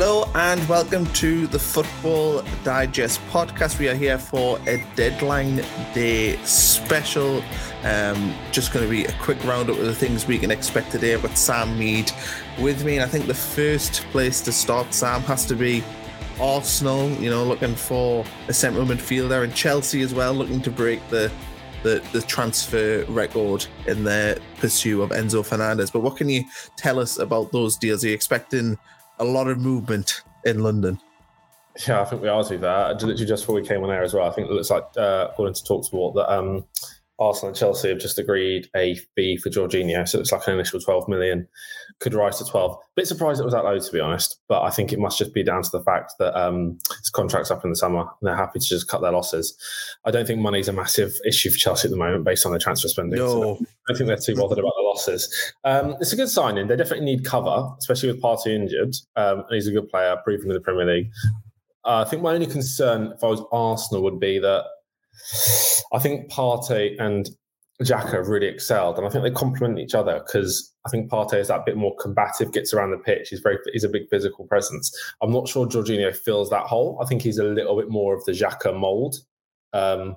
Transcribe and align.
Hello 0.00 0.30
and 0.36 0.64
welcome 0.68 1.06
to 1.14 1.48
the 1.48 1.58
Football 1.58 2.44
Digest 2.62 3.20
podcast. 3.30 3.80
We 3.80 3.88
are 3.88 3.96
here 3.96 4.16
for 4.16 4.60
a 4.68 4.86
deadline 4.94 5.56
day 5.92 6.36
special. 6.44 7.42
Um, 7.82 8.32
just 8.52 8.72
going 8.72 8.84
to 8.84 8.88
be 8.88 9.06
a 9.06 9.12
quick 9.14 9.42
roundup 9.42 9.76
of 9.76 9.84
the 9.84 9.94
things 9.96 10.24
we 10.24 10.38
can 10.38 10.52
expect 10.52 10.92
today. 10.92 11.14
I've 11.14 11.22
got 11.22 11.36
Sam 11.36 11.76
Mead 11.76 12.12
with 12.60 12.84
me, 12.84 12.94
and 12.94 13.02
I 13.02 13.08
think 13.08 13.26
the 13.26 13.34
first 13.34 14.02
place 14.12 14.40
to 14.42 14.52
start, 14.52 14.94
Sam, 14.94 15.20
has 15.22 15.44
to 15.46 15.56
be 15.56 15.82
Arsenal. 16.40 17.10
You 17.10 17.30
know, 17.30 17.42
looking 17.42 17.74
for 17.74 18.24
a 18.46 18.52
central 18.52 18.86
midfielder, 18.86 19.42
and 19.42 19.52
Chelsea 19.52 20.02
as 20.02 20.14
well, 20.14 20.32
looking 20.32 20.60
to 20.60 20.70
break 20.70 21.00
the 21.08 21.28
the, 21.82 22.04
the 22.12 22.22
transfer 22.22 23.04
record 23.08 23.66
in 23.88 24.04
their 24.04 24.38
pursuit 24.58 25.02
of 25.02 25.10
Enzo 25.10 25.44
Fernandez. 25.44 25.90
But 25.90 26.00
what 26.00 26.16
can 26.16 26.28
you 26.28 26.44
tell 26.76 27.00
us 27.00 27.18
about 27.18 27.50
those 27.50 27.76
deals? 27.76 28.04
Are 28.04 28.08
you 28.08 28.14
expecting 28.14 28.78
a 29.18 29.24
lot 29.24 29.48
of 29.48 29.58
movement 29.58 30.22
in 30.44 30.62
London. 30.62 31.00
Yeah, 31.86 32.00
I 32.00 32.04
think 32.04 32.22
we 32.22 32.28
are 32.28 32.42
to 32.42 32.58
that. 32.58 33.02
Literally 33.02 33.24
just 33.24 33.44
before 33.44 33.54
we 33.54 33.66
came 33.66 33.82
on 33.84 33.90
air 33.90 34.02
as 34.02 34.12
well, 34.12 34.28
I 34.28 34.32
think 34.32 34.48
it 34.48 34.52
looks 34.52 34.70
like, 34.70 34.84
uh, 34.96 35.28
according 35.30 35.54
to 35.54 35.62
Talksport, 35.62 36.14
that 36.16 36.32
um, 36.32 36.64
Arsenal 37.20 37.48
and 37.48 37.56
Chelsea 37.56 37.88
have 37.88 37.98
just 37.98 38.18
agreed 38.18 38.68
a 38.76 38.94
fee 39.14 39.36
for 39.36 39.50
Jorginho. 39.50 40.08
So 40.08 40.20
it's 40.20 40.30
like 40.30 40.46
an 40.46 40.54
initial 40.54 40.80
12 40.80 41.08
million, 41.08 41.48
could 41.98 42.14
rise 42.14 42.38
to 42.38 42.44
12. 42.44 42.76
Bit 42.94 43.06
surprised 43.06 43.40
it 43.40 43.44
was 43.44 43.54
that 43.54 43.64
low, 43.64 43.78
to 43.78 43.92
be 43.92 44.00
honest. 44.00 44.40
But 44.48 44.62
I 44.62 44.70
think 44.70 44.92
it 44.92 45.00
must 45.00 45.18
just 45.18 45.34
be 45.34 45.42
down 45.42 45.62
to 45.62 45.70
the 45.70 45.82
fact 45.82 46.14
that 46.18 46.38
um, 46.40 46.78
his 46.98 47.10
contract's 47.10 47.50
up 47.50 47.64
in 47.64 47.70
the 47.70 47.76
summer. 47.76 48.00
And 48.00 48.08
they're 48.22 48.36
happy 48.36 48.60
to 48.60 48.66
just 48.66 48.88
cut 48.88 49.00
their 49.00 49.12
losses. 49.12 49.56
I 50.04 50.12
don't 50.12 50.26
think 50.26 50.40
money's 50.40 50.68
a 50.68 50.72
massive 50.72 51.12
issue 51.26 51.50
for 51.50 51.58
Chelsea 51.58 51.88
at 51.88 51.90
the 51.90 51.96
moment 51.96 52.24
based 52.24 52.46
on 52.46 52.52
their 52.52 52.60
transfer 52.60 52.88
spending. 52.88 53.18
No. 53.18 53.28
So 53.58 53.66
I 53.88 53.92
don't 53.92 53.98
think 53.98 54.08
they're 54.08 54.16
too 54.16 54.34
bothered 54.34 54.58
about 54.58 54.74
the 54.76 54.82
losses. 54.82 55.52
Um, 55.64 55.96
it's 56.00 56.12
a 56.12 56.16
good 56.16 56.28
signing. 56.28 56.66
They 56.66 56.76
definitely 56.76 57.06
need 57.06 57.24
cover, 57.24 57.68
especially 57.78 58.12
with 58.12 58.20
Partey 58.20 58.54
injured. 58.54 58.94
Um, 59.16 59.40
and 59.40 59.54
he's 59.54 59.66
a 59.66 59.72
good 59.72 59.88
player, 59.88 60.16
proven 60.24 60.50
in 60.50 60.54
the 60.54 60.60
Premier 60.60 60.84
League. 60.84 61.10
Uh, 61.84 62.04
I 62.06 62.08
think 62.08 62.22
my 62.22 62.34
only 62.34 62.46
concern 62.46 63.12
if 63.16 63.24
I 63.24 63.28
was 63.28 63.42
Arsenal 63.50 64.02
would 64.02 64.20
be 64.20 64.38
that 64.40 64.64
I 65.92 65.98
think 65.98 66.30
Partey 66.30 66.96
and 67.00 67.30
have 67.86 68.28
really 68.28 68.46
excelled, 68.46 68.98
and 68.98 69.06
I 69.06 69.10
think 69.10 69.22
they 69.22 69.30
complement 69.30 69.78
each 69.78 69.94
other 69.94 70.20
because 70.26 70.74
I 70.84 70.90
think 70.90 71.10
Partey 71.10 71.38
is 71.38 71.48
that 71.48 71.64
bit 71.64 71.76
more 71.76 71.94
combative, 71.96 72.52
gets 72.52 72.74
around 72.74 72.90
the 72.90 72.98
pitch. 72.98 73.28
He's 73.28 73.40
very, 73.40 73.58
he's 73.72 73.84
a 73.84 73.88
big 73.88 74.08
physical 74.10 74.46
presence. 74.46 74.92
I'm 75.22 75.32
not 75.32 75.48
sure 75.48 75.66
Jorginho 75.66 76.14
fills 76.14 76.50
that 76.50 76.66
hole. 76.66 76.98
I 77.00 77.06
think 77.06 77.22
he's 77.22 77.38
a 77.38 77.44
little 77.44 77.76
bit 77.76 77.88
more 77.88 78.14
of 78.14 78.24
the 78.24 78.32
Xhaka 78.32 78.76
mold. 78.76 79.16
Um, 79.72 80.16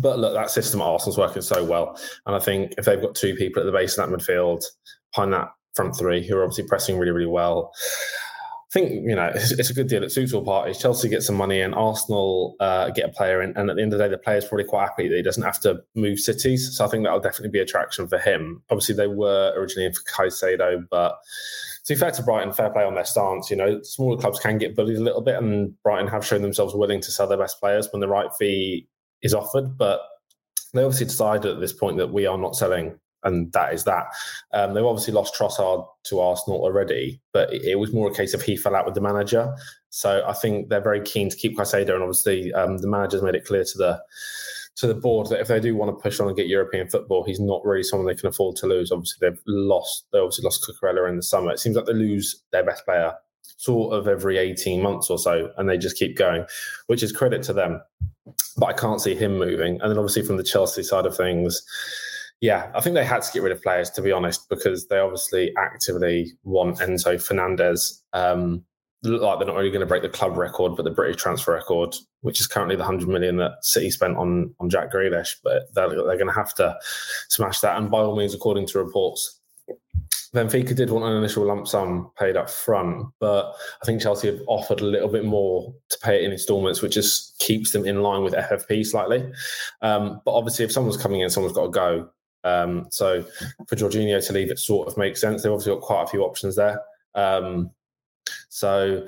but 0.00 0.18
look, 0.18 0.34
that 0.34 0.50
system 0.50 0.80
at 0.80 0.84
Arsenal's 0.84 1.18
working 1.18 1.42
so 1.42 1.64
well, 1.64 1.98
and 2.26 2.34
I 2.34 2.38
think 2.38 2.74
if 2.78 2.84
they've 2.84 3.00
got 3.00 3.14
two 3.14 3.34
people 3.34 3.62
at 3.62 3.66
the 3.66 3.72
base 3.72 3.96
of 3.96 4.08
that 4.08 4.16
midfield, 4.16 4.64
behind 5.14 5.32
that 5.32 5.48
front 5.74 5.96
three, 5.96 6.26
who 6.26 6.36
are 6.36 6.44
obviously 6.44 6.66
pressing 6.66 6.98
really, 6.98 7.12
really 7.12 7.26
well, 7.26 7.72
I 7.74 8.72
think 8.72 9.06
you 9.06 9.14
know 9.14 9.30
it's, 9.34 9.52
it's, 9.52 9.70
a 9.70 9.74
good 9.74 9.88
deal. 9.88 10.02
It 10.02 10.12
suits 10.12 10.32
all 10.32 10.44
parties. 10.44 10.78
Chelsea 10.78 11.08
get 11.08 11.22
some 11.22 11.36
money 11.36 11.60
in, 11.60 11.74
Arsenal 11.74 12.56
uh, 12.58 12.90
get 12.90 13.10
a 13.10 13.12
player 13.12 13.42
in, 13.42 13.54
and 13.56 13.68
at 13.68 13.76
the 13.76 13.82
end 13.82 13.92
of 13.92 13.98
the 13.98 14.04
day, 14.04 14.10
the 14.10 14.18
player's 14.18 14.46
probably 14.46 14.64
quite 14.64 14.88
happy 14.88 15.08
that 15.08 15.16
he 15.16 15.22
doesn't 15.22 15.42
have 15.42 15.60
to 15.60 15.82
move 15.94 16.18
cities. 16.18 16.74
So 16.76 16.84
I 16.84 16.88
think 16.88 17.04
that'll 17.04 17.20
definitely 17.20 17.50
be 17.50 17.60
attraction 17.60 18.08
for 18.08 18.18
him. 18.18 18.62
Obviously, 18.70 18.94
they 18.94 19.08
were 19.08 19.52
originally 19.56 19.86
in 19.86 19.92
for 19.92 20.02
Caicedo, 20.02 20.84
but 20.90 21.18
to 21.84 21.94
be 21.94 21.98
fair 21.98 22.12
to 22.12 22.22
Brighton, 22.22 22.52
fair 22.52 22.70
play 22.70 22.84
on 22.84 22.94
their 22.94 23.04
stance. 23.04 23.50
You 23.50 23.56
know, 23.56 23.82
smaller 23.82 24.16
clubs 24.16 24.38
can 24.38 24.56
get 24.56 24.76
bullied 24.76 24.96
a 24.96 25.02
little 25.02 25.20
bit, 25.20 25.36
and 25.36 25.74
Brighton 25.82 26.08
have 26.08 26.24
shown 26.24 26.42
themselves 26.42 26.74
willing 26.74 27.00
to 27.00 27.10
sell 27.10 27.26
their 27.26 27.38
best 27.38 27.60
players 27.60 27.88
when 27.92 28.00
the 28.00 28.08
right 28.08 28.32
fee 28.38 28.86
is 29.22 29.34
offered. 29.34 29.76
But 29.76 30.00
they 30.74 30.82
obviously 30.82 31.06
decided 31.06 31.52
at 31.52 31.60
this 31.60 31.72
point 31.72 31.98
that 31.98 32.12
we 32.12 32.26
are 32.26 32.38
not 32.38 32.56
selling 32.56 32.98
and 33.24 33.52
that 33.52 33.72
is 33.72 33.84
that. 33.84 34.06
Um, 34.52 34.74
they've 34.74 34.84
obviously 34.84 35.14
lost 35.14 35.34
Trossard 35.34 35.86
to 36.04 36.20
Arsenal 36.20 36.60
already, 36.60 37.20
but 37.32 37.52
it, 37.52 37.78
was 37.78 37.92
more 37.92 38.10
a 38.10 38.14
case 38.14 38.34
of 38.34 38.42
he 38.42 38.56
fell 38.56 38.74
out 38.74 38.84
with 38.84 38.94
the 38.94 39.00
manager. 39.00 39.54
So 39.90 40.24
I 40.26 40.32
think 40.32 40.68
they're 40.68 40.80
very 40.80 41.00
keen 41.00 41.28
to 41.30 41.36
keep 41.36 41.56
Caicedo, 41.56 41.94
and 41.94 42.02
obviously 42.02 42.52
um, 42.52 42.78
the 42.78 42.88
manager's 42.88 43.22
made 43.22 43.34
it 43.34 43.44
clear 43.44 43.64
to 43.64 43.78
the 43.78 44.02
to 44.74 44.86
the 44.86 44.94
board 44.94 45.28
that 45.28 45.38
if 45.38 45.48
they 45.48 45.60
do 45.60 45.76
want 45.76 45.96
to 45.96 46.02
push 46.02 46.18
on 46.18 46.28
and 46.28 46.36
get 46.36 46.46
European 46.46 46.88
football, 46.88 47.24
he's 47.24 47.38
not 47.38 47.62
really 47.62 47.82
someone 47.82 48.06
they 48.06 48.18
can 48.18 48.28
afford 48.28 48.56
to 48.56 48.66
lose. 48.66 48.90
Obviously, 48.90 49.28
they've 49.28 49.42
lost. 49.46 50.06
They 50.12 50.18
obviously 50.18 50.44
lost 50.44 50.66
Cucurella 50.66 51.08
in 51.08 51.16
the 51.16 51.22
summer. 51.22 51.52
It 51.52 51.60
seems 51.60 51.76
like 51.76 51.86
they 51.86 51.92
lose 51.92 52.42
their 52.52 52.64
best 52.64 52.84
player 52.84 53.12
sort 53.42 53.94
of 53.94 54.08
every 54.08 54.38
18 54.38 54.82
months 54.82 55.10
or 55.10 55.18
so, 55.18 55.50
and 55.56 55.68
they 55.68 55.78
just 55.78 55.96
keep 55.96 56.16
going, 56.16 56.44
which 56.86 57.02
is 57.02 57.12
credit 57.12 57.42
to 57.44 57.52
them. 57.52 57.80
But 58.56 58.66
I 58.66 58.72
can't 58.72 59.00
see 59.00 59.14
him 59.14 59.38
moving. 59.38 59.80
And 59.80 59.90
then 59.90 59.98
obviously 59.98 60.22
from 60.22 60.36
the 60.36 60.44
Chelsea 60.44 60.82
side 60.82 61.06
of 61.06 61.16
things, 61.16 61.62
yeah, 62.40 62.70
I 62.74 62.80
think 62.80 62.94
they 62.94 63.04
had 63.04 63.22
to 63.22 63.32
get 63.32 63.42
rid 63.42 63.52
of 63.52 63.62
players 63.62 63.90
to 63.90 64.02
be 64.02 64.12
honest, 64.12 64.48
because 64.48 64.88
they 64.88 64.98
obviously 64.98 65.54
actively 65.56 66.32
want 66.44 66.78
Enzo 66.78 67.22
Fernandez. 67.22 68.02
Um, 68.12 68.64
look 69.04 69.22
like 69.22 69.38
they're 69.38 69.48
not 69.48 69.56
only 69.56 69.70
going 69.70 69.80
to 69.80 69.86
break 69.86 70.02
the 70.02 70.08
club 70.08 70.36
record, 70.36 70.76
but 70.76 70.84
the 70.84 70.90
British 70.90 71.20
transfer 71.20 71.52
record, 71.52 71.94
which 72.20 72.40
is 72.40 72.46
currently 72.46 72.76
the 72.76 72.84
hundred 72.84 73.08
million 73.08 73.36
that 73.36 73.64
City 73.64 73.90
spent 73.90 74.16
on 74.16 74.54
on 74.60 74.70
Jack 74.70 74.92
Grealish. 74.92 75.36
But 75.42 75.72
they're, 75.74 75.88
they're 75.88 76.16
going 76.16 76.26
to 76.26 76.32
have 76.32 76.54
to 76.54 76.76
smash 77.28 77.60
that. 77.60 77.76
And 77.76 77.90
by 77.90 77.98
all 78.00 78.16
means, 78.16 78.34
according 78.34 78.66
to 78.68 78.78
reports, 78.78 79.40
Benfica 80.34 80.74
did 80.74 80.90
want 80.90 81.04
an 81.04 81.16
initial 81.16 81.44
lump 81.44 81.68
sum 81.68 82.10
paid 82.18 82.36
up 82.36 82.48
front, 82.48 83.06
but 83.20 83.52
I 83.82 83.84
think 83.84 84.00
Chelsea 84.00 84.28
have 84.28 84.40
offered 84.46 84.80
a 84.80 84.86
little 84.86 85.08
bit 85.08 85.24
more 85.24 85.74
to 85.90 85.98
pay 86.02 86.16
it 86.16 86.24
in 86.24 86.32
instalments, 86.32 86.80
which 86.80 86.94
just 86.94 87.38
keeps 87.38 87.72
them 87.72 87.84
in 87.84 88.02
line 88.02 88.22
with 88.22 88.32
FFP 88.32 88.86
slightly. 88.86 89.30
Um, 89.82 90.22
but 90.24 90.32
obviously, 90.32 90.64
if 90.64 90.72
someone's 90.72 90.96
coming 90.96 91.20
in, 91.20 91.28
someone's 91.28 91.54
got 91.54 91.64
to 91.64 91.70
go. 91.70 92.10
Um, 92.44 92.86
so 92.90 93.22
for 93.68 93.76
Jorginho 93.76 94.26
to 94.26 94.32
leave, 94.32 94.50
it 94.50 94.58
sort 94.58 94.88
of 94.88 94.96
makes 94.96 95.20
sense. 95.20 95.42
They've 95.42 95.52
obviously 95.52 95.74
got 95.74 95.82
quite 95.82 96.04
a 96.04 96.06
few 96.08 96.22
options 96.22 96.56
there. 96.56 96.80
Um, 97.14 97.70
so 98.48 99.06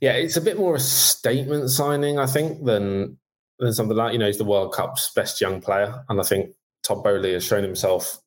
yeah, 0.00 0.12
it's 0.12 0.36
a 0.36 0.40
bit 0.40 0.58
more 0.58 0.76
a 0.76 0.80
statement 0.80 1.70
signing, 1.70 2.18
I 2.18 2.26
think, 2.26 2.64
than 2.64 3.18
than 3.58 3.72
something 3.72 3.96
like 3.96 4.12
you 4.12 4.18
know 4.18 4.26
he's 4.26 4.38
the 4.38 4.44
World 4.44 4.74
Cup's 4.74 5.12
best 5.14 5.40
young 5.40 5.60
player, 5.60 6.04
and 6.08 6.20
I 6.20 6.24
think 6.24 6.54
Todd 6.82 7.02
Boehly 7.02 7.32
has 7.32 7.44
shown 7.44 7.62
himself. 7.62 8.18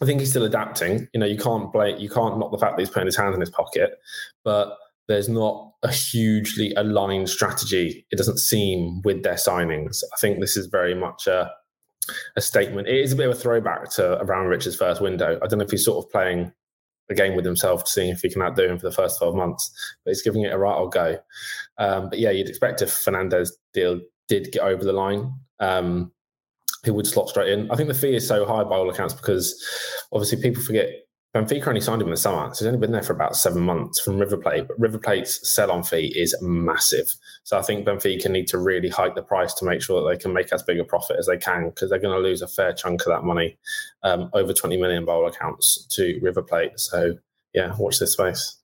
I 0.00 0.06
think 0.06 0.20
he's 0.20 0.30
still 0.30 0.44
adapting. 0.44 1.08
You 1.12 1.20
know, 1.20 1.26
you 1.26 1.38
can't 1.38 1.72
blame, 1.72 1.98
you 1.98 2.08
can't 2.08 2.38
knock 2.38 2.52
the 2.52 2.58
fact 2.58 2.76
that 2.76 2.82
he's 2.82 2.90
putting 2.90 3.06
his 3.06 3.16
hands 3.16 3.34
in 3.34 3.40
his 3.40 3.50
pocket, 3.50 3.98
but 4.44 4.76
there's 5.08 5.28
not 5.28 5.72
a 5.82 5.90
hugely 5.90 6.72
aligned 6.76 7.28
strategy. 7.28 8.06
It 8.10 8.16
doesn't 8.16 8.38
seem 8.38 9.02
with 9.02 9.22
their 9.22 9.34
signings. 9.34 10.02
I 10.14 10.20
think 10.20 10.40
this 10.40 10.56
is 10.56 10.66
very 10.66 10.94
much 10.94 11.26
a 11.26 11.50
a 12.36 12.40
statement. 12.40 12.88
It 12.88 13.00
is 13.00 13.12
a 13.12 13.16
bit 13.16 13.28
of 13.28 13.36
a 13.36 13.38
throwback 13.38 13.90
to 13.92 14.20
around 14.22 14.46
Abramovich's 14.46 14.76
first 14.76 15.00
window. 15.00 15.38
I 15.42 15.46
don't 15.46 15.58
know 15.58 15.64
if 15.64 15.70
he's 15.70 15.84
sort 15.84 16.04
of 16.04 16.10
playing 16.10 16.52
a 17.10 17.14
game 17.14 17.34
with 17.34 17.44
himself, 17.44 17.84
to 17.84 17.90
seeing 17.90 18.10
if 18.10 18.20
he 18.20 18.30
can 18.30 18.42
outdo 18.42 18.66
him 18.66 18.78
for 18.78 18.88
the 18.88 18.94
first 18.94 19.18
12 19.18 19.34
months, 19.34 19.70
but 20.04 20.10
he's 20.10 20.22
giving 20.22 20.42
it 20.42 20.52
a 20.52 20.58
right 20.58 20.74
old 20.74 20.92
go. 20.92 21.18
Um, 21.78 22.10
but 22.10 22.18
yeah, 22.18 22.30
you'd 22.30 22.48
expect 22.48 22.82
if 22.82 22.92
Fernandez 22.92 23.56
deal 23.72 24.00
did 24.26 24.52
get 24.52 24.62
over 24.62 24.84
the 24.84 24.92
line, 24.92 25.32
um, 25.60 26.12
he 26.88 26.92
would 26.92 27.06
slot 27.06 27.28
straight 27.28 27.52
in. 27.52 27.70
I 27.70 27.76
think 27.76 27.88
the 27.88 27.94
fee 27.94 28.16
is 28.16 28.26
so 28.26 28.46
high 28.46 28.64
by 28.64 28.76
all 28.76 28.88
accounts 28.88 29.12
because 29.12 29.62
obviously 30.10 30.40
people 30.40 30.62
forget 30.62 30.88
Benfica 31.36 31.68
only 31.68 31.82
signed 31.82 32.00
him 32.00 32.08
in 32.08 32.12
the 32.12 32.16
summer, 32.16 32.52
so 32.54 32.64
he's 32.64 32.66
only 32.66 32.78
been 32.78 32.92
there 32.92 33.02
for 33.02 33.12
about 33.12 33.36
seven 33.36 33.60
months 33.62 34.00
from 34.00 34.18
River 34.18 34.38
Plate. 34.38 34.66
But 34.66 34.80
River 34.80 34.98
Plate's 34.98 35.46
sell-on 35.46 35.82
fee 35.82 36.10
is 36.16 36.34
massive, 36.40 37.06
so 37.44 37.58
I 37.58 37.62
think 37.62 37.86
Benfica 37.86 38.30
need 38.30 38.48
to 38.48 38.58
really 38.58 38.88
hike 38.88 39.14
the 39.14 39.22
price 39.22 39.52
to 39.54 39.66
make 39.66 39.82
sure 39.82 40.02
that 40.02 40.08
they 40.08 40.20
can 40.20 40.32
make 40.32 40.50
as 40.54 40.62
big 40.62 40.80
a 40.80 40.84
profit 40.84 41.16
as 41.18 41.26
they 41.26 41.36
can 41.36 41.68
because 41.68 41.90
they're 41.90 41.98
going 41.98 42.16
to 42.16 42.26
lose 42.26 42.40
a 42.40 42.48
fair 42.48 42.72
chunk 42.72 43.02
of 43.02 43.08
that 43.08 43.24
money, 43.24 43.58
um, 44.04 44.30
over 44.32 44.54
twenty 44.54 44.78
million 44.78 45.04
bowl 45.04 45.26
accounts 45.26 45.84
to 45.90 46.18
River 46.22 46.42
Plate. 46.42 46.80
So 46.80 47.18
yeah, 47.52 47.74
watch 47.78 47.98
this 47.98 48.12
space. 48.12 48.57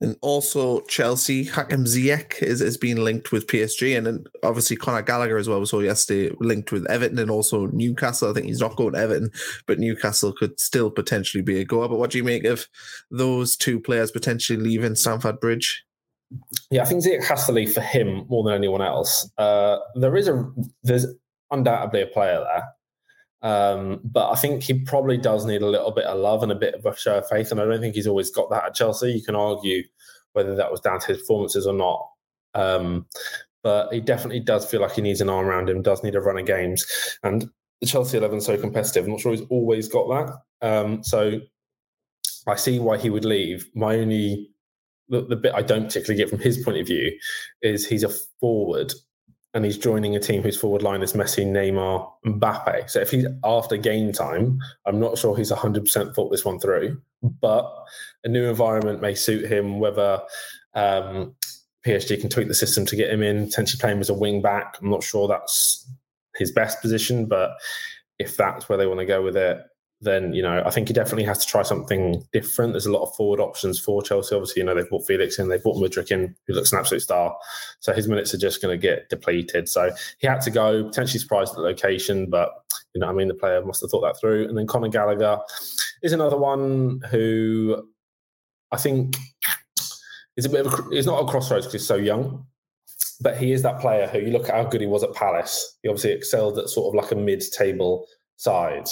And 0.00 0.16
also 0.20 0.80
Chelsea, 0.82 1.44
Hakim 1.44 1.84
Ziyech 1.84 2.42
is, 2.42 2.60
is 2.60 2.76
being 2.76 2.98
linked 2.98 3.32
with 3.32 3.46
PSG, 3.46 3.96
and 3.96 4.06
then 4.06 4.24
obviously 4.42 4.76
Conor 4.76 5.02
Gallagher 5.02 5.38
as 5.38 5.48
well. 5.48 5.60
We 5.60 5.66
saw 5.66 5.80
yesterday 5.80 6.34
linked 6.40 6.72
with 6.72 6.90
Everton 6.90 7.18
and 7.18 7.30
also 7.30 7.66
Newcastle. 7.68 8.30
I 8.30 8.34
think 8.34 8.46
he's 8.46 8.60
not 8.60 8.76
going 8.76 8.92
to 8.94 8.98
Everton, 8.98 9.30
but 9.66 9.78
Newcastle 9.78 10.32
could 10.32 10.58
still 10.60 10.90
potentially 10.90 11.42
be 11.42 11.60
a 11.60 11.64
goer. 11.64 11.88
But 11.88 11.98
what 11.98 12.10
do 12.10 12.18
you 12.18 12.24
make 12.24 12.44
of 12.44 12.66
those 13.10 13.56
two 13.56 13.80
players 13.80 14.10
potentially 14.10 14.58
leaving 14.58 14.94
Stamford 14.94 15.40
Bridge? 15.40 15.84
Yeah, 16.70 16.82
I 16.82 16.84
think 16.86 17.04
Ziyech 17.04 17.24
has 17.24 17.46
to 17.46 17.52
leave 17.52 17.72
for 17.72 17.82
him 17.82 18.26
more 18.28 18.42
than 18.42 18.54
anyone 18.54 18.82
else. 18.82 19.30
Uh, 19.36 19.78
there 19.94 20.16
is 20.16 20.28
a 20.28 20.50
there's 20.82 21.06
undoubtedly 21.50 22.02
a 22.02 22.06
player 22.06 22.40
there 22.40 22.64
um, 23.42 24.00
but 24.04 24.30
I 24.30 24.36
think 24.36 24.62
he 24.62 24.74
probably 24.74 25.18
does 25.18 25.44
need 25.44 25.62
a 25.62 25.68
little 25.68 25.90
bit 25.90 26.04
of 26.04 26.18
love 26.18 26.42
and 26.42 26.52
a 26.52 26.56
bit 26.56 26.74
of 26.74 26.86
a 26.86 26.96
show 26.96 27.18
of 27.18 27.28
faith. 27.28 27.50
And 27.50 27.60
I 27.60 27.64
don't 27.64 27.80
think 27.80 27.94
he's 27.94 28.06
always 28.06 28.30
got 28.30 28.50
that 28.50 28.64
at 28.64 28.74
Chelsea. 28.74 29.12
You 29.12 29.22
can 29.22 29.34
argue 29.34 29.82
whether 30.32 30.54
that 30.54 30.70
was 30.70 30.80
down 30.80 31.00
to 31.00 31.08
his 31.08 31.18
performances 31.18 31.66
or 31.66 31.74
not. 31.74 32.08
Um, 32.54 33.06
but 33.62 33.92
he 33.92 34.00
definitely 34.00 34.40
does 34.40 34.68
feel 34.68 34.80
like 34.80 34.92
he 34.92 35.02
needs 35.02 35.20
an 35.20 35.28
arm 35.28 35.46
around 35.46 35.68
him, 35.68 35.82
does 35.82 36.02
need 36.02 36.14
a 36.14 36.20
run 36.20 36.38
of 36.38 36.46
games. 36.46 36.86
And 37.22 37.48
the 37.80 37.86
Chelsea 37.86 38.18
11 38.18 38.38
is 38.38 38.46
so 38.46 38.56
competitive. 38.56 39.04
I'm 39.04 39.10
not 39.10 39.20
sure 39.20 39.32
he's 39.32 39.46
always 39.50 39.88
got 39.88 40.08
that. 40.08 40.66
Um, 40.66 41.02
so 41.02 41.40
I 42.46 42.54
see 42.54 42.78
why 42.78 42.96
he 42.96 43.10
would 43.10 43.24
leave. 43.24 43.66
My 43.74 43.96
only, 43.96 44.50
the, 45.08 45.22
the 45.22 45.36
bit 45.36 45.52
I 45.54 45.62
don't 45.62 45.84
particularly 45.84 46.22
get 46.22 46.30
from 46.30 46.38
his 46.38 46.62
point 46.62 46.78
of 46.78 46.86
view 46.86 47.12
is 47.60 47.86
he's 47.86 48.04
a 48.04 48.10
forward 48.40 48.92
and 49.54 49.64
he's 49.64 49.78
joining 49.78 50.16
a 50.16 50.20
team 50.20 50.42
whose 50.42 50.58
forward 50.58 50.82
line 50.82 51.02
is 51.02 51.12
Messi, 51.12 51.44
Neymar, 51.46 52.10
Mbappe. 52.24 52.88
So 52.88 53.00
if 53.00 53.10
he's 53.10 53.26
after 53.44 53.76
game 53.76 54.12
time, 54.12 54.58
I'm 54.86 54.98
not 54.98 55.18
sure 55.18 55.36
he's 55.36 55.52
100% 55.52 56.14
thought 56.14 56.30
this 56.30 56.44
one 56.44 56.58
through, 56.58 57.00
but 57.40 57.70
a 58.24 58.28
new 58.28 58.48
environment 58.48 59.02
may 59.02 59.14
suit 59.14 59.50
him, 59.50 59.78
whether 59.78 60.22
Um, 60.74 61.34
PSG 61.86 62.20
can 62.20 62.30
tweak 62.30 62.48
the 62.48 62.54
system 62.54 62.86
to 62.86 62.96
get 62.96 63.10
him 63.10 63.22
in, 63.22 63.46
potentially 63.46 63.80
play 63.80 63.92
him 63.92 64.00
as 64.00 64.08
a 64.08 64.14
wing 64.14 64.40
back. 64.40 64.78
I'm 64.80 64.90
not 64.90 65.02
sure 65.02 65.26
that's 65.26 65.90
his 66.36 66.52
best 66.52 66.80
position, 66.80 67.26
but 67.26 67.50
if 68.18 68.36
that's 68.36 68.68
where 68.68 68.78
they 68.78 68.86
want 68.86 69.00
to 69.00 69.06
go 69.06 69.22
with 69.22 69.36
it, 69.36 69.58
then 70.02 70.32
you 70.32 70.42
know 70.42 70.62
I 70.66 70.70
think 70.70 70.88
he 70.88 70.94
definitely 70.94 71.24
has 71.24 71.38
to 71.38 71.46
try 71.46 71.62
something 71.62 72.26
different. 72.32 72.72
There's 72.72 72.86
a 72.86 72.92
lot 72.92 73.02
of 73.02 73.14
forward 73.14 73.40
options 73.40 73.78
for 73.78 74.02
Chelsea. 74.02 74.34
Obviously, 74.34 74.60
you 74.60 74.66
know 74.66 74.74
they've 74.74 74.88
bought 74.90 75.06
Felix 75.06 75.38
in, 75.38 75.48
they've 75.48 75.62
bought 75.62 75.76
Mudryk 75.76 76.10
in, 76.10 76.34
who 76.46 76.54
looks 76.54 76.72
an 76.72 76.78
absolute 76.78 77.00
star. 77.00 77.36
So 77.80 77.92
his 77.92 78.08
minutes 78.08 78.34
are 78.34 78.38
just 78.38 78.60
going 78.60 78.78
to 78.78 78.80
get 78.80 79.08
depleted. 79.08 79.68
So 79.68 79.90
he 80.18 80.26
had 80.26 80.40
to 80.42 80.50
go. 80.50 80.84
Potentially 80.84 81.20
surprised 81.20 81.52
at 81.52 81.56
the 81.56 81.62
location, 81.62 82.28
but 82.28 82.50
you 82.94 83.00
know 83.00 83.08
I 83.08 83.12
mean 83.12 83.28
the 83.28 83.34
player 83.34 83.64
must 83.64 83.80
have 83.80 83.90
thought 83.90 84.02
that 84.02 84.20
through. 84.20 84.48
And 84.48 84.58
then 84.58 84.66
Conor 84.66 84.88
Gallagher 84.88 85.38
is 86.02 86.12
another 86.12 86.36
one 86.36 87.00
who 87.10 87.88
I 88.72 88.76
think 88.76 89.16
is 90.36 90.46
a 90.46 90.50
bit 90.50 90.66
of 90.66 90.72
a, 90.72 90.82
he's 90.90 91.06
not 91.06 91.22
a 91.22 91.28
crossroads 91.28 91.66
because 91.66 91.82
he's 91.82 91.86
so 91.86 91.96
young. 91.96 92.44
But 93.20 93.36
he 93.36 93.52
is 93.52 93.62
that 93.62 93.78
player 93.78 94.08
who 94.08 94.18
you 94.18 94.32
look 94.32 94.48
at 94.48 94.56
how 94.56 94.64
good 94.64 94.80
he 94.80 94.86
was 94.88 95.04
at 95.04 95.14
Palace. 95.14 95.78
He 95.84 95.88
obviously 95.88 96.10
excelled 96.10 96.58
at 96.58 96.68
sort 96.68 96.88
of 96.88 97.00
like 97.00 97.12
a 97.12 97.14
mid-table 97.14 98.04
side 98.36 98.88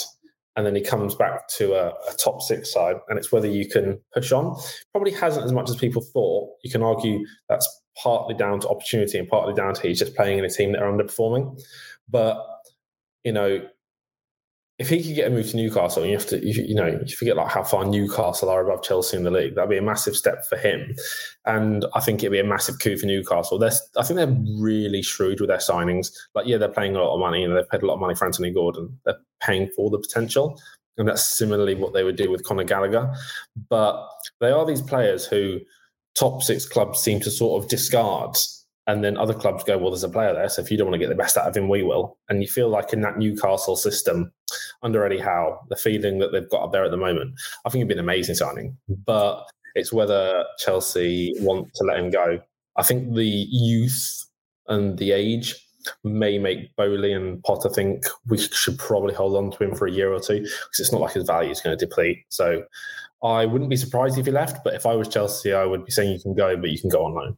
and 0.55 0.65
then 0.65 0.75
he 0.75 0.81
comes 0.81 1.15
back 1.15 1.47
to 1.47 1.73
a, 1.73 1.89
a, 2.09 2.13
top 2.17 2.41
six 2.41 2.73
side, 2.73 2.97
and 3.07 3.17
it's 3.17 3.31
whether 3.31 3.47
you 3.47 3.67
can 3.67 3.99
push 4.13 4.31
on. 4.31 4.55
Probably 4.91 5.11
hasn't 5.11 5.45
as 5.45 5.53
much 5.53 5.69
as 5.69 5.75
people 5.75 6.01
thought. 6.01 6.49
You 6.63 6.69
can 6.69 6.83
argue 6.83 7.25
that's 7.47 7.67
partly 8.01 8.35
down 8.35 8.59
to 8.61 8.69
opportunity 8.69 9.17
and 9.17 9.27
partly 9.27 9.53
down 9.53 9.73
to 9.73 9.81
he's 9.81 9.99
just 9.99 10.15
playing 10.15 10.39
in 10.39 10.45
a 10.45 10.49
team 10.49 10.73
that 10.73 10.81
are 10.81 10.91
underperforming. 10.91 11.61
But 12.09 12.45
you 13.23 13.31
know, 13.31 13.65
if 14.81 14.89
he 14.89 15.03
could 15.03 15.13
get 15.13 15.27
a 15.27 15.29
move 15.29 15.47
to 15.51 15.57
Newcastle, 15.57 16.03
you 16.03 16.13
have 16.13 16.25
to, 16.25 16.43
you, 16.43 16.63
you, 16.63 16.73
know, 16.73 16.87
you 17.05 17.15
forget 17.15 17.35
like 17.35 17.49
how 17.49 17.63
far 17.63 17.85
Newcastle 17.85 18.49
are 18.49 18.67
above 18.67 18.81
Chelsea 18.81 19.15
in 19.15 19.23
the 19.23 19.29
league. 19.29 19.53
That'd 19.53 19.69
be 19.69 19.77
a 19.77 19.81
massive 19.81 20.15
step 20.15 20.43
for 20.49 20.57
him, 20.57 20.95
and 21.45 21.85
I 21.93 21.99
think 21.99 22.23
it'd 22.23 22.31
be 22.31 22.39
a 22.39 22.43
massive 22.43 22.79
coup 22.79 22.97
for 22.97 23.05
Newcastle. 23.05 23.59
They're, 23.59 23.71
I 23.95 24.03
think 24.03 24.17
they're 24.17 24.35
really 24.59 25.03
shrewd 25.03 25.39
with 25.39 25.49
their 25.49 25.59
signings. 25.59 26.11
Like, 26.33 26.47
yeah, 26.47 26.57
they're 26.57 26.67
paying 26.67 26.95
a 26.95 26.99
lot 26.99 27.13
of 27.13 27.19
money, 27.19 27.43
and 27.43 27.55
they've 27.55 27.69
paid 27.69 27.83
a 27.83 27.85
lot 27.85 27.93
of 27.93 27.99
money 27.99 28.15
for 28.15 28.25
Anthony 28.25 28.51
Gordon. 28.51 28.97
They're 29.05 29.19
paying 29.39 29.69
for 29.75 29.91
the 29.91 29.99
potential, 29.99 30.59
and 30.97 31.07
that's 31.07 31.29
similarly 31.29 31.75
what 31.75 31.93
they 31.93 32.03
would 32.03 32.15
do 32.15 32.31
with 32.31 32.43
Conor 32.43 32.63
Gallagher. 32.63 33.13
But 33.69 34.09
they 34.39 34.49
are 34.49 34.65
these 34.65 34.81
players 34.81 35.27
who 35.27 35.59
top 36.17 36.41
six 36.41 36.65
clubs 36.65 36.99
seem 36.99 37.19
to 37.19 37.29
sort 37.29 37.63
of 37.63 37.69
discard 37.69 38.35
and 38.87 39.03
then 39.03 39.17
other 39.17 39.33
clubs 39.33 39.63
go, 39.63 39.77
well, 39.77 39.91
there's 39.91 40.03
a 40.03 40.09
player 40.09 40.33
there, 40.33 40.49
so 40.49 40.61
if 40.61 40.71
you 40.71 40.77
don't 40.77 40.87
want 40.87 40.95
to 40.95 40.99
get 40.99 41.09
the 41.09 41.15
best 41.15 41.37
out 41.37 41.47
of 41.47 41.55
him, 41.55 41.69
we 41.69 41.83
will. 41.83 42.17
And 42.29 42.41
you 42.41 42.47
feel 42.47 42.67
like 42.67 42.93
in 42.93 43.01
that 43.01 43.17
Newcastle 43.17 43.75
system 43.75 44.31
under 44.83 45.05
Eddie 45.05 45.19
Howe, 45.19 45.59
the 45.69 45.75
feeling 45.75 46.19
that 46.19 46.31
they've 46.31 46.49
got 46.49 46.63
up 46.63 46.71
there 46.71 46.85
at 46.85 46.91
the 46.91 46.97
moment, 46.97 47.35
I 47.65 47.69
think 47.69 47.81
it'd 47.81 47.89
be 47.89 47.93
an 47.93 47.99
amazing 47.99 48.35
signing. 48.35 48.77
But 49.05 49.45
it's 49.75 49.93
whether 49.93 50.45
Chelsea 50.59 51.33
want 51.39 51.73
to 51.75 51.83
let 51.83 51.99
him 51.99 52.09
go. 52.09 52.39
I 52.77 52.83
think 52.83 53.13
the 53.15 53.25
youth 53.25 54.25
and 54.67 54.97
the 54.97 55.11
age 55.11 55.55
may 56.03 56.37
make 56.37 56.75
Boehly 56.75 57.13
and 57.13 57.43
Potter 57.43 57.69
think 57.69 58.05
we 58.27 58.37
should 58.37 58.77
probably 58.77 59.13
hold 59.13 59.35
on 59.35 59.51
to 59.51 59.63
him 59.63 59.75
for 59.75 59.87
a 59.87 59.91
year 59.91 60.13
or 60.13 60.19
two 60.19 60.39
because 60.41 60.79
it's 60.79 60.91
not 60.91 61.01
like 61.01 61.13
his 61.13 61.25
value 61.25 61.51
is 61.51 61.61
going 61.61 61.77
to 61.77 61.85
deplete. 61.85 62.19
So 62.29 62.63
I 63.23 63.45
wouldn't 63.45 63.69
be 63.69 63.75
surprised 63.75 64.17
if 64.17 64.25
he 64.25 64.31
left, 64.31 64.63
but 64.63 64.73
if 64.73 64.85
I 64.85 64.95
was 64.95 65.07
Chelsea, 65.07 65.53
I 65.53 65.65
would 65.65 65.85
be 65.85 65.91
saying 65.91 66.11
you 66.11 66.19
can 66.19 66.35
go, 66.35 66.55
but 66.57 66.69
you 66.69 66.79
can 66.79 66.89
go 66.89 67.05
on 67.05 67.13
loan. 67.13 67.37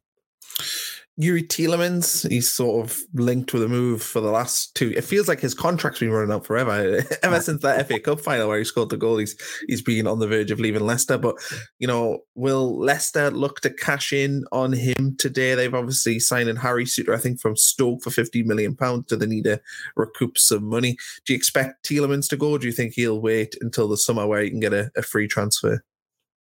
Youri 1.22 1.48
Tielemans, 1.48 2.28
he's 2.28 2.52
sort 2.52 2.84
of 2.84 3.00
linked 3.14 3.54
with 3.54 3.62
a 3.62 3.68
move 3.68 4.02
for 4.02 4.20
the 4.20 4.32
last 4.32 4.74
two. 4.74 4.92
It 4.98 5.04
feels 5.04 5.28
like 5.28 5.40
his 5.40 5.54
contract's 5.54 6.00
been 6.00 6.10
running 6.10 6.34
out 6.34 6.46
forever. 6.46 7.04
Ever 7.24 7.40
since 7.40 7.62
that 7.62 7.88
FA 7.88 8.00
Cup 8.00 8.20
final 8.20 8.48
where 8.48 8.58
he 8.58 8.64
scored 8.64 8.90
the 8.90 8.98
goal, 8.98 9.18
he's 9.18 9.36
he's 9.68 9.84
been 9.84 10.08
on 10.08 10.18
the 10.18 10.28
verge 10.28 10.50
of 10.50 10.60
leaving 10.60 10.86
Leicester. 10.86 11.20
But 11.20 11.36
you 11.78 11.88
know, 11.88 12.20
will 12.34 12.80
Leicester 12.80 13.30
look 13.30 13.62
to 13.62 13.70
cash 13.70 14.12
in 14.12 14.44
on 14.52 14.74
him 14.74 15.16
today? 15.20 15.54
They've 15.54 15.74
obviously 15.74 16.20
signed 16.20 16.50
in 16.50 16.56
Harry 16.56 16.86
Souttar, 16.86 17.16
I 17.16 17.20
think, 17.20 17.40
from 17.40 17.56
Stoke 17.56 18.02
for 18.02 18.10
fifty 18.10 18.42
million 18.42 18.76
pounds. 18.76 19.06
Do 19.06 19.16
they 19.16 19.28
need 19.28 19.44
to 19.44 19.62
recoup 19.96 20.40
some 20.40 20.66
money? 20.66 20.98
Do 21.26 21.34
you 21.34 21.38
expect 21.38 21.86
Tielemans 21.86 22.28
to 22.30 22.38
go? 22.38 22.58
do 22.58 22.68
you 22.68 22.74
think 22.74 22.94
he'll 22.94 23.20
wait 23.20 23.56
until 23.62 23.88
the 23.88 23.98
summer 23.98 24.26
where 24.26 24.42
he 24.42 24.50
can 24.50 24.60
get 24.60 24.74
a, 24.74 24.90
a 24.96 25.02
free 25.02 25.28
transfer? 25.28 25.84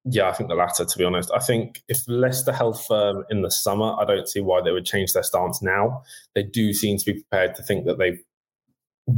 Yeah, 0.05 0.27
I 0.27 0.33
think 0.33 0.49
the 0.49 0.55
latter, 0.55 0.83
to 0.83 0.97
be 0.97 1.05
honest. 1.05 1.31
I 1.33 1.39
think 1.39 1.81
if 1.87 1.99
Leicester 2.07 2.51
held 2.51 2.83
firm 2.83 3.23
in 3.29 3.41
the 3.41 3.49
summer, 3.49 3.95
I 3.97 4.03
don't 4.03 4.27
see 4.27 4.41
why 4.41 4.61
they 4.61 4.71
would 4.71 4.85
change 4.85 5.13
their 5.13 5.23
stance 5.23 5.61
now. 5.61 6.03
They 6.35 6.43
do 6.43 6.73
seem 6.73 6.97
to 6.97 7.05
be 7.05 7.13
prepared 7.13 7.55
to 7.55 7.63
think 7.63 7.85
that 7.85 7.99
they've 7.99 8.21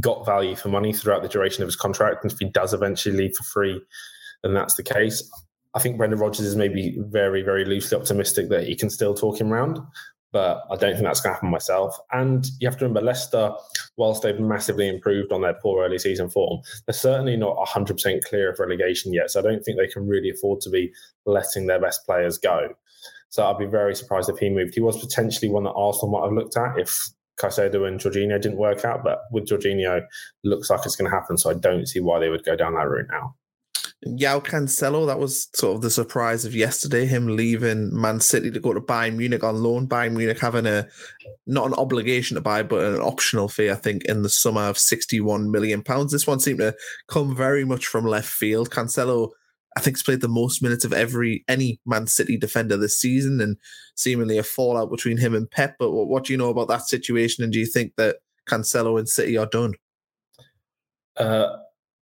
got 0.00 0.24
value 0.24 0.54
for 0.54 0.68
money 0.68 0.92
throughout 0.92 1.22
the 1.22 1.28
duration 1.28 1.62
of 1.62 1.68
his 1.68 1.76
contract. 1.76 2.22
And 2.22 2.32
if 2.32 2.38
he 2.38 2.46
does 2.46 2.72
eventually 2.72 3.16
leave 3.16 3.34
for 3.36 3.44
free, 3.44 3.82
then 4.42 4.54
that's 4.54 4.74
the 4.76 4.82
case. 4.84 5.28
I 5.74 5.80
think 5.80 5.96
Brendan 5.98 6.20
Rodgers 6.20 6.46
is 6.46 6.56
maybe 6.56 6.96
very, 6.98 7.42
very 7.42 7.64
loosely 7.64 7.98
optimistic 7.98 8.48
that 8.48 8.66
he 8.66 8.76
can 8.76 8.88
still 8.88 9.14
talk 9.14 9.40
him 9.40 9.50
round 9.50 9.78
but 10.32 10.62
I 10.70 10.76
don't 10.76 10.94
think 10.94 11.04
that's 11.04 11.20
going 11.20 11.32
to 11.32 11.34
happen 11.34 11.50
myself. 11.50 11.98
And 12.12 12.46
you 12.60 12.68
have 12.68 12.76
to 12.78 12.84
remember, 12.84 13.00
Leicester, 13.00 13.52
whilst 13.96 14.22
they've 14.22 14.38
massively 14.38 14.88
improved 14.88 15.32
on 15.32 15.42
their 15.42 15.54
poor 15.54 15.84
early 15.84 15.98
season 15.98 16.28
form, 16.28 16.60
they're 16.86 16.94
certainly 16.94 17.36
not 17.36 17.56
100% 17.56 18.24
clear 18.24 18.50
of 18.50 18.58
relegation 18.58 19.12
yet. 19.12 19.30
So 19.30 19.40
I 19.40 19.42
don't 19.42 19.62
think 19.62 19.78
they 19.78 19.86
can 19.86 20.06
really 20.06 20.30
afford 20.30 20.60
to 20.62 20.70
be 20.70 20.92
letting 21.24 21.66
their 21.66 21.80
best 21.80 22.04
players 22.04 22.38
go. 22.38 22.68
So 23.28 23.46
I'd 23.46 23.58
be 23.58 23.66
very 23.66 23.94
surprised 23.94 24.28
if 24.28 24.38
he 24.38 24.50
moved. 24.50 24.74
He 24.74 24.80
was 24.80 24.98
potentially 24.98 25.48
one 25.50 25.64
that 25.64 25.70
Arsenal 25.70 26.10
might 26.10 26.24
have 26.24 26.32
looked 26.32 26.56
at 26.56 26.78
if 26.78 27.08
Caicedo 27.40 27.86
and 27.86 28.00
Jorginho 28.00 28.40
didn't 28.40 28.58
work 28.58 28.84
out, 28.84 29.04
but 29.04 29.20
with 29.30 29.46
Jorginho, 29.48 30.02
looks 30.44 30.70
like 30.70 30.80
it's 30.84 30.96
going 30.96 31.10
to 31.10 31.16
happen. 31.16 31.36
So 31.36 31.50
I 31.50 31.54
don't 31.54 31.86
see 31.86 32.00
why 32.00 32.18
they 32.18 32.30
would 32.30 32.44
go 32.44 32.56
down 32.56 32.74
that 32.74 32.88
route 32.88 33.08
now. 33.10 33.34
João 34.06 34.42
Cancelo, 34.42 35.06
that 35.06 35.18
was 35.18 35.48
sort 35.54 35.76
of 35.76 35.82
the 35.82 35.90
surprise 35.90 36.44
of 36.44 36.54
yesterday, 36.54 37.06
him 37.06 37.36
leaving 37.36 37.90
Man 37.92 38.20
City 38.20 38.50
to 38.50 38.60
go 38.60 38.72
to 38.72 38.80
Bayern 38.80 39.16
Munich 39.16 39.42
on 39.42 39.62
loan. 39.62 39.88
Bayern 39.88 40.16
Munich 40.16 40.38
having 40.38 40.66
a 40.66 40.86
not 41.46 41.66
an 41.66 41.74
obligation 41.74 42.36
to 42.36 42.40
buy, 42.40 42.62
but 42.62 42.84
an 42.84 43.00
optional 43.00 43.48
fee, 43.48 43.70
I 43.70 43.74
think, 43.74 44.04
in 44.04 44.22
the 44.22 44.28
summer 44.28 44.62
of 44.62 44.78
61 44.78 45.50
million 45.50 45.82
pounds. 45.82 46.12
This 46.12 46.26
one 46.26 46.40
seemed 46.40 46.60
to 46.60 46.74
come 47.08 47.34
very 47.34 47.64
much 47.64 47.86
from 47.86 48.06
left 48.06 48.28
field. 48.28 48.70
Cancelo, 48.70 49.30
I 49.76 49.80
think, 49.80 49.96
has 49.96 50.02
played 50.02 50.20
the 50.20 50.28
most 50.28 50.62
minutes 50.62 50.84
of 50.84 50.92
every 50.92 51.44
any 51.48 51.80
Man 51.84 52.06
City 52.06 52.36
defender 52.36 52.76
this 52.76 53.00
season, 53.00 53.40
and 53.40 53.56
seemingly 53.96 54.38
a 54.38 54.42
fallout 54.42 54.90
between 54.90 55.18
him 55.18 55.34
and 55.34 55.50
Pep. 55.50 55.76
But 55.78 55.92
what, 55.92 56.08
what 56.08 56.24
do 56.24 56.32
you 56.32 56.38
know 56.38 56.50
about 56.50 56.68
that 56.68 56.82
situation? 56.82 57.42
And 57.44 57.52
do 57.52 57.58
you 57.58 57.66
think 57.66 57.94
that 57.96 58.16
Cancelo 58.48 58.98
and 58.98 59.08
City 59.08 59.36
are 59.36 59.46
done? 59.46 59.74
Uh, 61.16 61.56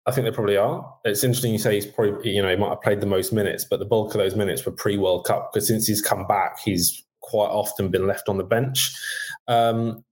I 0.07 0.11
think 0.11 0.25
they 0.25 0.31
probably 0.31 0.57
are. 0.57 0.93
It's 1.03 1.23
interesting 1.23 1.51
you 1.51 1.57
say 1.57 1.75
he's 1.75 1.87
probably, 1.87 2.35
you 2.35 2.41
know, 2.41 2.49
he 2.49 2.55
might 2.55 2.69
have 2.69 2.81
played 2.81 3.01
the 3.01 3.07
most 3.07 3.33
minutes, 3.33 3.65
but 3.67 3.79
the 3.79 3.85
bulk 3.85 4.13
of 4.13 4.19
those 4.19 4.35
minutes 4.35 4.65
were 4.65 4.71
pre 4.71 4.97
World 4.97 5.25
Cup 5.25 5.51
because 5.51 5.67
since 5.67 5.87
he's 5.87 6.01
come 6.01 6.27
back, 6.27 6.59
he's 6.63 7.03
quite 7.21 7.47
often 7.47 7.89
been 7.89 8.05
left 8.05 8.29
on 8.29 8.37
the 8.37 8.43
bench. 8.43 8.91
Um, 9.47 10.03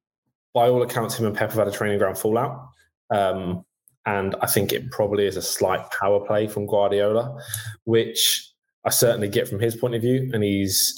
by 0.53 0.67
all 0.67 0.81
accounts, 0.81 1.15
him 1.15 1.25
and 1.25 1.35
Pep 1.35 1.49
have 1.49 1.59
had 1.59 1.67
a 1.67 1.71
training 1.71 1.99
ground 1.99 2.17
fallout. 2.17 2.67
Um, 3.11 3.65
and 4.05 4.35
I 4.41 4.47
think 4.47 4.73
it 4.73 4.91
probably 4.91 5.25
is 5.27 5.37
a 5.37 5.41
slight 5.41 5.89
power 5.91 6.19
play 6.25 6.47
from 6.47 6.67
Guardiola, 6.67 7.39
which 7.85 8.51
I 8.85 8.89
certainly 8.89 9.29
get 9.29 9.47
from 9.47 9.59
his 9.59 9.75
point 9.75 9.95
of 9.95 10.01
view. 10.01 10.29
And 10.33 10.43
he's 10.43 10.93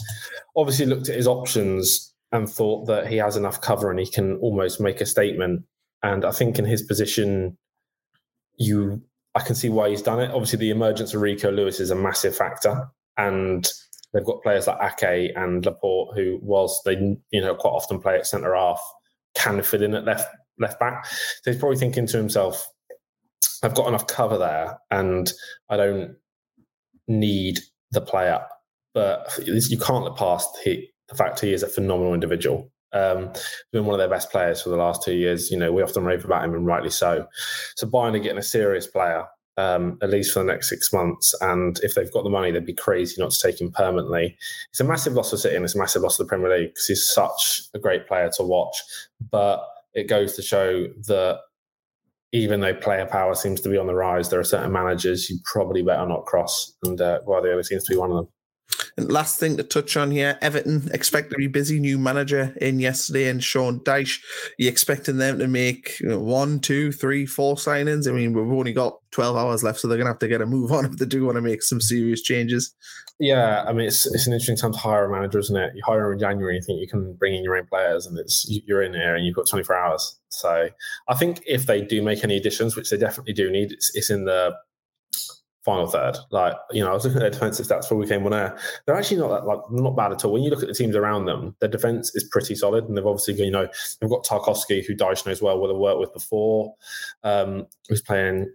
obviously 0.55 0.85
looked 0.85 1.09
at 1.09 1.15
his 1.15 1.27
options 1.27 2.13
and 2.31 2.49
thought 2.49 2.87
that 2.87 3.07
he 3.07 3.17
has 3.17 3.35
enough 3.35 3.61
cover 3.61 3.91
and 3.91 3.99
he 3.99 4.09
can 4.09 4.37
almost 4.37 4.81
make 4.81 5.01
a 5.01 5.05
statement. 5.05 5.63
And 6.01 6.25
I 6.25 6.31
think 6.31 6.57
in 6.57 6.65
his 6.65 6.81
position, 6.81 7.57
you 8.57 9.01
I 9.35 9.41
can 9.41 9.55
see 9.55 9.69
why 9.69 9.89
he's 9.89 10.01
done 10.01 10.21
it. 10.21 10.31
Obviously, 10.31 10.59
the 10.59 10.69
emergence 10.69 11.13
of 11.13 11.21
Rico 11.21 11.51
Lewis 11.51 11.81
is 11.81 11.91
a 11.91 11.95
massive 11.95 12.35
factor, 12.35 12.89
and 13.17 13.67
they've 14.13 14.25
got 14.25 14.41
players 14.41 14.65
like 14.65 15.03
Ake 15.03 15.33
and 15.35 15.65
Laporte 15.65 16.15
who, 16.15 16.39
whilst 16.41 16.83
they 16.85 17.17
you 17.31 17.41
know 17.41 17.55
quite 17.55 17.71
often 17.71 17.99
play 17.99 18.15
at 18.15 18.27
centre 18.27 18.55
half, 18.55 18.81
can 19.35 19.61
fit 19.61 19.81
in 19.81 19.93
at 19.93 20.05
left 20.05 20.27
left 20.57 20.79
back. 20.79 21.05
So 21.05 21.51
he's 21.51 21.59
probably 21.59 21.77
thinking 21.77 22.07
to 22.07 22.17
himself, 22.17 22.67
"I've 23.61 23.75
got 23.75 23.87
enough 23.87 24.07
cover 24.07 24.37
there, 24.37 24.79
and 24.89 25.31
I 25.69 25.77
don't 25.77 26.15
need 27.07 27.59
the 27.91 28.01
player." 28.01 28.45
But 28.93 29.37
you 29.45 29.77
can't 29.77 30.05
look 30.05 30.15
past 30.15 30.47
the 30.63 30.87
fact 31.15 31.41
he 31.41 31.51
is 31.51 31.63
a 31.63 31.67
phenomenal 31.67 32.13
individual. 32.13 32.71
Um, 32.95 33.31
been 33.71 33.85
one 33.85 33.93
of 33.93 33.99
their 33.99 34.09
best 34.09 34.31
players 34.31 34.61
for 34.61 34.69
the 34.69 34.77
last 34.77 35.03
two 35.03 35.13
years. 35.13 35.51
You 35.51 35.57
know, 35.57 35.71
we 35.71 35.83
often 35.83 36.05
rave 36.05 36.25
about 36.25 36.43
him, 36.43 36.53
and 36.53 36.65
rightly 36.65 36.89
so. 36.89 37.27
So 37.75 37.87
Bayern 37.87 38.15
are 38.15 38.19
getting 38.19 38.37
a 38.37 38.43
serious 38.43 38.87
player, 38.87 39.25
um, 39.57 39.97
at 40.01 40.09
least 40.09 40.33
for 40.33 40.39
the 40.39 40.45
next 40.45 40.69
six 40.69 40.91
months. 40.93 41.35
And 41.41 41.77
if 41.83 41.93
they've 41.93 42.11
got 42.11 42.23
the 42.23 42.29
money, 42.29 42.51
they'd 42.51 42.65
be 42.65 42.73
crazy 42.73 43.21
not 43.21 43.31
to 43.31 43.39
take 43.39 43.59
him 43.59 43.71
permanently. 43.71 44.37
It's 44.69 44.79
a 44.79 44.85
massive 44.85 45.13
loss 45.13 45.31
for 45.31 45.37
City, 45.37 45.55
and 45.55 45.65
it's 45.65 45.75
a 45.75 45.79
massive 45.79 46.01
loss 46.01 46.17
for 46.17 46.23
the 46.23 46.29
Premier 46.29 46.57
League 46.57 46.69
because 46.69 46.87
he's 46.87 47.07
such 47.07 47.63
a 47.73 47.79
great 47.79 48.07
player 48.07 48.29
to 48.37 48.43
watch. 48.43 48.81
But 49.29 49.67
it 49.93 50.07
goes 50.07 50.35
to 50.35 50.41
show 50.41 50.87
that 51.07 51.39
even 52.31 52.59
though 52.59 52.73
player 52.73 53.05
power 53.05 53.33
seems 53.33 53.61
to 53.61 53.69
be 53.69 53.77
on 53.77 53.87
the 53.87 53.95
rise, 53.95 54.29
there 54.29 54.39
are 54.39 54.43
certain 54.43 54.71
managers 54.71 55.29
you 55.29 55.37
probably 55.45 55.81
better 55.81 56.05
not 56.05 56.25
cross, 56.25 56.73
and 56.83 56.99
uh, 56.99 57.19
Guardiola 57.25 57.63
seems 57.63 57.85
to 57.85 57.93
be 57.93 57.97
one 57.97 58.11
of 58.11 58.17
them. 58.17 58.27
And 58.97 59.11
last 59.11 59.39
thing 59.39 59.57
to 59.57 59.63
touch 59.63 59.97
on 59.97 60.09
here, 60.09 60.37
Everton 60.41 60.89
expect 60.93 61.29
to 61.31 61.35
be 61.35 61.47
busy. 61.47 61.79
New 61.79 61.97
manager 61.97 62.55
in 62.61 62.79
yesterday, 62.79 63.29
and 63.29 63.43
Sean 63.43 63.81
Dyche. 63.81 64.21
You 64.57 64.69
expecting 64.69 65.17
them 65.17 65.39
to 65.39 65.47
make 65.47 65.99
you 65.99 66.07
know, 66.07 66.19
one, 66.19 66.59
two, 66.59 66.93
three, 66.93 67.25
four 67.25 67.55
signings? 67.55 68.07
I 68.07 68.13
mean, 68.13 68.33
we've 68.33 68.57
only 68.57 68.71
got 68.71 68.99
twelve 69.11 69.35
hours 69.35 69.63
left, 69.63 69.79
so 69.79 69.87
they're 69.87 69.97
gonna 69.97 70.11
have 70.11 70.19
to 70.19 70.27
get 70.29 70.41
a 70.41 70.45
move 70.45 70.71
on 70.71 70.85
if 70.85 70.97
they 70.97 71.05
do 71.05 71.25
want 71.25 71.35
to 71.35 71.41
make 71.41 71.61
some 71.61 71.81
serious 71.81 72.21
changes. 72.21 72.73
Yeah, 73.19 73.63
I 73.67 73.73
mean, 73.73 73.87
it's 73.87 74.05
it's 74.05 74.27
an 74.27 74.33
interesting 74.33 74.57
time 74.57 74.73
to 74.73 74.79
hire 74.79 75.05
a 75.05 75.11
manager, 75.11 75.39
isn't 75.39 75.55
it? 75.55 75.73
You 75.75 75.81
hire 75.85 76.13
in 76.13 76.19
January, 76.19 76.55
you 76.55 76.61
think 76.61 76.79
you 76.79 76.87
can 76.87 77.13
bring 77.13 77.35
in 77.35 77.43
your 77.43 77.57
own 77.57 77.65
players, 77.67 78.05
and 78.05 78.17
it's 78.17 78.45
you're 78.65 78.81
in 78.81 78.93
there 78.93 79.15
and 79.15 79.25
you've 79.25 79.35
got 79.35 79.47
24 79.47 79.75
hours. 79.75 80.19
So 80.29 80.69
I 81.07 81.15
think 81.15 81.41
if 81.45 81.65
they 81.65 81.81
do 81.81 82.01
make 82.01 82.23
any 82.23 82.37
additions, 82.37 82.75
which 82.75 82.89
they 82.89 82.97
definitely 82.97 83.33
do 83.33 83.49
need, 83.49 83.71
it's, 83.71 83.95
it's 83.95 84.09
in 84.09 84.25
the 84.25 84.55
final 85.65 85.87
third. 85.87 86.15
Like, 86.29 86.53
you 86.71 86.83
know, 86.83 86.91
I 86.91 86.93
was 86.93 87.03
looking 87.03 87.17
at 87.17 87.21
their 87.21 87.31
defensive 87.31 87.65
stats 87.65 87.81
before 87.81 87.97
we 87.97 88.07
came 88.07 88.25
on 88.25 88.33
air. 88.33 88.57
They're 88.85 88.95
actually 88.95 89.17
not 89.17 89.29
that 89.29 89.45
like 89.45 89.59
not 89.71 89.95
bad 89.95 90.11
at 90.11 90.23
all. 90.23 90.31
When 90.31 90.43
you 90.43 90.51
look 90.51 90.61
at 90.61 90.69
the 90.69 90.75
teams 90.75 90.95
around 90.95 91.25
them, 91.25 91.55
their 91.59 91.69
defense 91.69 92.15
is 92.15 92.23
pretty 92.23 92.55
solid, 92.55 92.85
and 92.85 92.95
they've 92.95 93.05
obviously 93.05 93.33
you 93.43 93.51
know 93.51 93.67
they've 93.99 94.09
got 94.09 94.23
Tarkowski, 94.23 94.85
who 94.85 94.95
Dyche 94.95 95.25
knows 95.25 95.41
well, 95.41 95.59
will 95.59 95.69
have 95.69 95.77
worked 95.77 95.99
with 95.99 96.13
before, 96.13 96.73
um, 97.23 97.65
who's 97.89 98.01
playing 98.01 98.53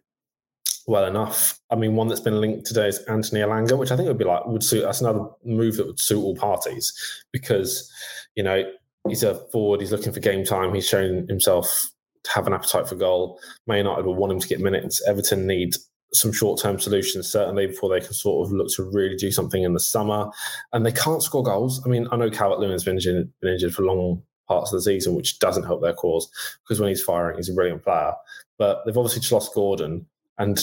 well 0.86 1.04
enough. 1.04 1.60
I 1.70 1.76
mean, 1.76 1.96
one 1.96 2.08
that's 2.08 2.20
been 2.20 2.40
linked 2.40 2.66
today 2.66 2.88
is 2.88 2.98
Anthony 3.00 3.40
Elanga, 3.40 3.76
which 3.76 3.90
I 3.90 3.96
think 3.96 4.08
would 4.08 4.18
be 4.18 4.24
like 4.24 4.46
would 4.46 4.64
suit. 4.64 4.82
That's 4.82 5.00
another 5.00 5.26
move 5.44 5.76
that 5.76 5.86
would 5.86 6.00
suit 6.00 6.22
all 6.22 6.36
parties 6.36 6.92
because 7.32 7.92
you 8.36 8.44
know 8.44 8.62
he's 9.08 9.24
a 9.24 9.34
forward. 9.50 9.80
He's 9.80 9.92
looking 9.92 10.12
for 10.12 10.20
game 10.20 10.44
time. 10.44 10.74
He's 10.74 10.88
shown 10.88 11.26
himself 11.28 11.90
to 12.22 12.30
have 12.32 12.46
an 12.46 12.52
appetite 12.52 12.88
for 12.88 12.94
goal. 12.94 13.40
Man 13.66 13.78
United 13.78 14.04
will 14.04 14.14
want 14.14 14.32
him 14.32 14.40
to 14.40 14.48
get 14.48 14.60
minutes. 14.60 15.02
Everton 15.06 15.46
need 15.46 15.74
some 16.12 16.32
short-term 16.32 16.78
solutions 16.78 17.30
certainly 17.30 17.66
before 17.66 17.88
they 17.88 18.04
can 18.04 18.12
sort 18.12 18.46
of 18.46 18.52
look 18.52 18.68
to 18.74 18.82
really 18.82 19.16
do 19.16 19.30
something 19.30 19.62
in 19.62 19.74
the 19.74 19.80
summer. 19.80 20.28
And 20.72 20.84
they 20.84 20.92
can't 20.92 21.22
score 21.22 21.42
goals. 21.42 21.80
I 21.84 21.88
mean, 21.88 22.08
I 22.10 22.16
know 22.16 22.30
Calvert 22.30 22.58
Lewin's 22.58 22.84
been 22.84 22.96
injured, 22.96 23.30
been 23.40 23.52
injured 23.52 23.74
for 23.74 23.82
long 23.82 24.22
parts 24.50 24.72
of 24.72 24.78
the 24.78 24.82
season, 24.82 25.14
which 25.14 25.38
doesn't 25.38 25.62
help 25.62 25.80
their 25.80 25.94
cause 25.94 26.28
because 26.64 26.80
when 26.80 26.88
he's 26.88 27.02
firing, 27.02 27.36
he's 27.36 27.48
a 27.48 27.54
brilliant 27.54 27.84
player. 27.84 28.12
But 28.58 28.84
they've 28.84 28.96
obviously 28.96 29.20
just 29.20 29.32
lost 29.32 29.54
Gordon, 29.54 30.06
and 30.36 30.62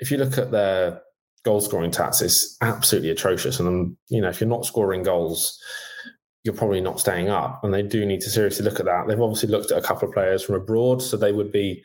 if 0.00 0.10
you 0.10 0.18
look 0.18 0.36
at 0.36 0.50
their 0.50 1.00
goal 1.44 1.60
scoring 1.60 1.92
stats, 1.92 2.20
it's 2.20 2.56
absolutely 2.60 3.10
atrocious. 3.10 3.60
And 3.60 3.96
you 4.08 4.20
know, 4.20 4.28
if 4.28 4.40
you're 4.40 4.50
not 4.50 4.66
scoring 4.66 5.04
goals, 5.04 5.58
you're 6.44 6.54
probably 6.54 6.80
not 6.80 7.00
staying 7.00 7.30
up. 7.30 7.64
And 7.64 7.72
they 7.72 7.82
do 7.82 8.04
need 8.04 8.20
to 8.20 8.30
seriously 8.30 8.64
look 8.64 8.78
at 8.78 8.84
that. 8.84 9.08
They've 9.08 9.20
obviously 9.20 9.48
looked 9.48 9.72
at 9.72 9.78
a 9.78 9.86
couple 9.86 10.06
of 10.06 10.14
players 10.14 10.42
from 10.42 10.54
abroad, 10.54 11.02
so 11.02 11.16
they 11.16 11.32
would 11.32 11.50
be 11.50 11.82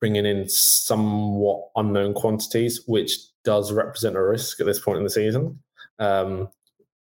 bringing 0.00 0.24
in 0.24 0.48
somewhat 0.48 1.62
unknown 1.74 2.14
quantities, 2.14 2.82
which 2.86 3.18
does 3.44 3.72
represent 3.72 4.16
a 4.16 4.22
risk 4.22 4.60
at 4.60 4.66
this 4.66 4.78
point 4.78 4.98
in 4.98 5.04
the 5.04 5.10
season. 5.10 5.60
Um, 5.98 6.48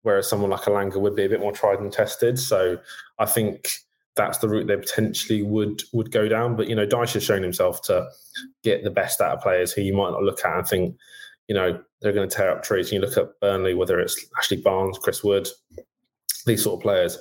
whereas 0.02 0.28
someone 0.28 0.50
like 0.50 0.62
Elanga 0.62 1.00
would 1.00 1.16
be 1.16 1.26
a 1.26 1.30
bit 1.30 1.40
more 1.40 1.52
tried 1.52 1.80
and 1.80 1.92
tested. 1.92 2.40
So 2.40 2.80
I 3.20 3.26
think 3.26 3.70
that's 4.16 4.40
the 4.40 4.50
route 4.50 4.68
they 4.68 4.78
potentially 4.78 5.44
would 5.44 5.84
would 5.94 6.12
go 6.12 6.28
down. 6.28 6.56
But 6.56 6.70
you 6.70 6.76
know, 6.76 6.88
Dyche 6.88 7.14
has 7.14 7.24
shown 7.24 7.44
himself 7.44 7.82
to 7.84 8.08
get 8.64 8.84
the 8.84 8.90
best 8.92 9.22
out 9.22 9.36
of 9.38 9.44
players 9.44 9.72
who 9.72 9.82
you 9.82 9.94
might 9.94 10.12
not 10.12 10.24
look 10.24 10.44
at 10.44 10.58
and 10.58 10.68
think, 10.68 10.98
you 11.48 11.56
know, 11.56 11.80
they're 12.02 12.14
going 12.14 12.30
to 12.30 12.36
tear 12.36 12.52
up 12.52 12.64
trees. 12.64 12.92
And 12.92 12.94
you 12.94 13.08
look 13.08 13.18
at 13.18 13.40
Burnley, 13.42 13.74
whether 13.74 14.00
it's 14.00 14.26
Ashley 14.38 14.58
Barnes, 14.58 14.98
Chris 14.98 15.24
Wood, 15.24 15.48
these 16.46 16.64
sort 16.64 16.80
of 16.80 16.84
players, 16.84 17.18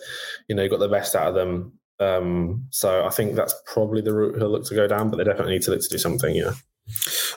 you 0.49 0.55
know, 0.55 0.63
you 0.63 0.71
got 0.71 0.81
the 0.81 0.89
best 0.89 1.15
out 1.15 1.29
of 1.29 1.35
them. 1.35 1.73
Um, 2.01 2.67
so 2.71 3.05
I 3.05 3.11
think 3.11 3.35
that's 3.35 3.55
probably 3.67 4.01
the 4.01 4.13
route 4.13 4.37
he'll 4.37 4.51
look 4.51 4.65
to 4.67 4.75
go 4.75 4.87
down, 4.87 5.11
but 5.11 5.17
they 5.17 5.25
definitely 5.25 5.55
need 5.55 5.63
to 5.63 5.71
look 5.71 5.81
to 5.81 5.89
do 5.89 5.99
something, 5.99 6.35
yeah. 6.35 6.53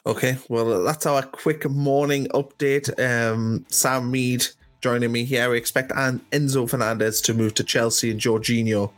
Okay, 0.06 0.38
well, 0.50 0.84
that's 0.84 1.06
our 1.06 1.24
quick 1.24 1.70
morning 1.70 2.28
update. 2.34 2.90
Um, 3.00 3.66
Sam 3.70 4.12
Mead 4.12 4.46
joining 4.82 5.12
me 5.12 5.24
here. 5.24 5.50
We 5.50 5.58
expect 5.58 5.92
Enzo 5.92 6.70
Fernandez 6.70 7.22
to 7.22 7.34
move 7.34 7.54
to 7.56 7.64
Chelsea 7.64 8.12
and 8.12 8.20
Jorginho 8.20 8.92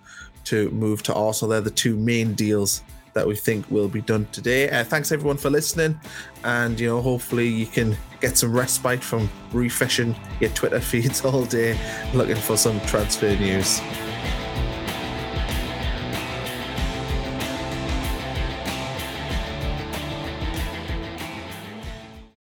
to 0.46 0.70
move 0.72 1.04
to 1.04 1.14
Arsenal. 1.14 1.52
They're 1.52 1.62
the 1.62 1.72
two 1.72 1.96
main 1.96 2.34
deals 2.34 2.82
that 3.14 3.26
we 3.26 3.36
think 3.36 3.70
will 3.70 3.88
be 3.88 4.02
done 4.02 4.28
today. 4.32 4.70
Uh, 4.70 4.84
thanks 4.84 5.12
everyone 5.12 5.38
for 5.38 5.50
listening, 5.50 6.00
and 6.44 6.80
you 6.80 6.88
know, 6.88 7.02
hopefully 7.02 7.48
you 7.48 7.66
can 7.66 7.98
get 8.22 8.38
some 8.38 8.52
respite 8.52 9.04
from 9.04 9.30
refreshing 9.54 10.16
your 10.40 10.50
Twitter 10.52 10.80
feeds 10.92 11.24
all 11.24 11.46
day, 11.46 11.78
looking 12.14 12.36
for 12.36 12.58
some 12.58 12.80
transfer 12.82 13.36
news. 13.36 13.82